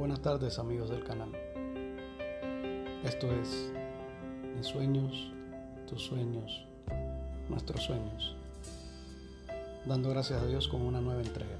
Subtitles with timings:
[0.00, 1.30] Buenas tardes amigos del canal.
[3.04, 3.70] Esto es
[4.56, 5.30] Mis sueños,
[5.86, 6.64] tus sueños,
[7.50, 8.34] nuestros sueños.
[9.84, 11.58] Dando gracias a Dios con una nueva entrega.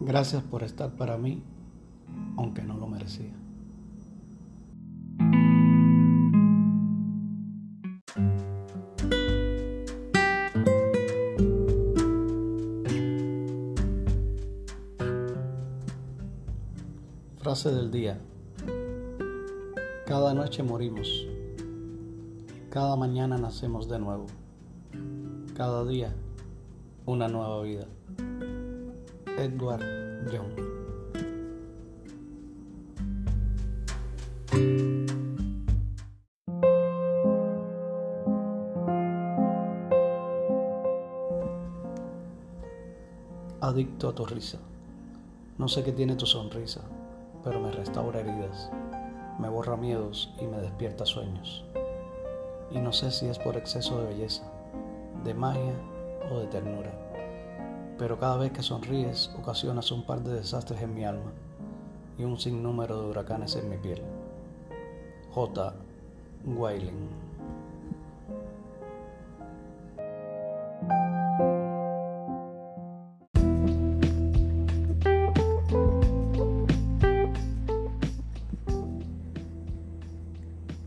[0.00, 1.42] Gracias por estar para mí,
[2.36, 3.47] aunque no lo merecía.
[17.48, 18.20] Frase del día.
[20.04, 21.08] Cada noche morimos.
[22.68, 24.26] Cada mañana nacemos de nuevo.
[25.56, 26.14] Cada día
[27.06, 27.86] una nueva vida.
[29.38, 29.80] Edward
[30.30, 30.52] Young.
[43.62, 44.58] Adicto a tu risa.
[45.56, 46.82] No sé qué tiene tu sonrisa
[47.44, 48.70] pero me restaura heridas,
[49.38, 51.64] me borra miedos y me despierta sueños.
[52.70, 54.42] Y no sé si es por exceso de belleza,
[55.24, 55.74] de magia
[56.30, 56.92] o de ternura,
[57.98, 61.32] pero cada vez que sonríes ocasionas un par de desastres en mi alma
[62.18, 64.02] y un sinnúmero de huracanes en mi piel.
[65.32, 65.74] J.
[66.44, 67.27] Weiling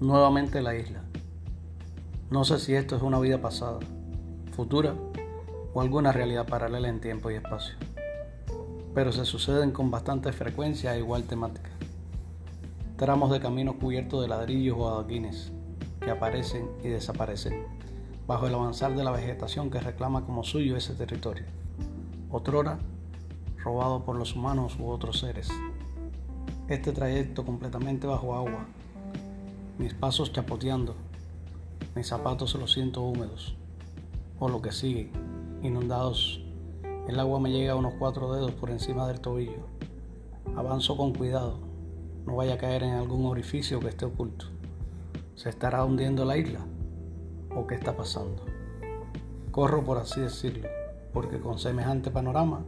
[0.00, 1.02] nuevamente la isla.
[2.30, 3.80] No sé si esto es una vida pasada,
[4.52, 4.94] futura
[5.74, 7.74] o alguna realidad paralela en tiempo y espacio,
[8.94, 11.70] pero se suceden con bastante frecuencia e igual temática.
[12.96, 15.52] Tramos de caminos cubiertos de ladrillos o adoquines
[16.00, 17.66] que aparecen y desaparecen
[18.26, 21.44] bajo el avanzar de la vegetación que reclama como suyo ese territorio,
[22.30, 22.78] otrora
[23.58, 25.50] robado por los humanos u otros seres.
[26.68, 28.66] Este trayecto completamente bajo agua
[29.80, 30.94] mis pasos chapoteando,
[31.96, 33.56] mis zapatos los siento húmedos,
[34.38, 35.10] o lo que sigue,
[35.62, 36.44] inundados.
[37.08, 39.68] El agua me llega a unos cuatro dedos por encima del tobillo.
[40.54, 41.60] Avanzo con cuidado,
[42.26, 44.44] no vaya a caer en algún orificio que esté oculto.
[45.34, 46.60] ¿Se estará hundiendo la isla?
[47.56, 48.44] ¿O qué está pasando?
[49.50, 50.68] Corro por así decirlo,
[51.14, 52.66] porque con semejante panorama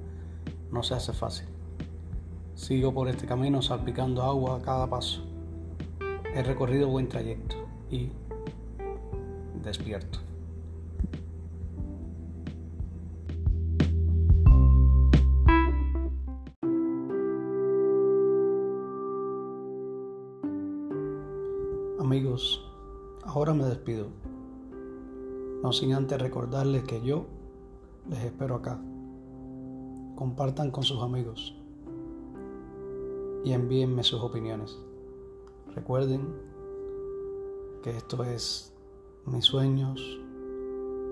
[0.71, 1.47] no se hace fácil.
[2.55, 5.31] Sigo por este camino salpicando agua a cada paso
[6.35, 7.57] He recorrido buen trayecto
[7.91, 8.09] y
[9.63, 10.19] despierto.
[22.01, 22.65] Amigos,
[23.25, 24.07] ahora me despido.
[25.63, 27.27] No sin antes recordarles que yo
[28.09, 28.81] les espero acá.
[30.17, 31.55] Compartan con sus amigos
[33.45, 34.79] y envíenme sus opiniones.
[35.75, 36.35] Recuerden
[37.83, 38.75] que esto es
[39.25, 40.01] mis sueños,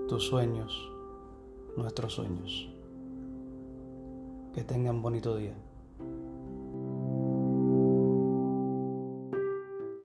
[0.07, 0.91] tus sueños,
[1.75, 2.69] nuestros sueños.
[4.53, 5.55] Que tengan bonito día.